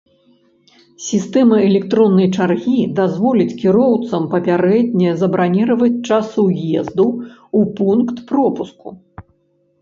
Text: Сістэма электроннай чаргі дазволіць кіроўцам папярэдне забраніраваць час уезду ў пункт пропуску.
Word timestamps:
Сістэма 1.07 1.57
электроннай 1.67 2.27
чаргі 2.37 2.77
дазволіць 2.99 3.57
кіроўцам 3.65 4.25
папярэдне 4.33 5.13
забраніраваць 5.21 5.91
час 6.09 6.33
уезду 6.45 7.07
ў 7.59 7.61
пункт 7.83 8.25
пропуску. 8.35 8.87